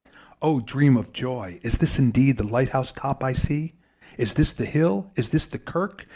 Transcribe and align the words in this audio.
Oh! 0.41 0.59
dream 0.59 0.97
of 0.97 1.13
joy! 1.13 1.59
is 1.61 1.73
this 1.77 1.99
indeed 1.99 2.37
The 2.39 2.43
light 2.43 2.69
house 2.69 2.91
top 2.91 3.23
I 3.23 3.33
see? 3.33 3.75
Is 4.17 4.33
this 4.33 4.51
the 4.51 4.65
hill? 4.65 5.11
is 5.15 5.29
this 5.29 5.45
the 5.45 5.59
kirk? 5.59 6.07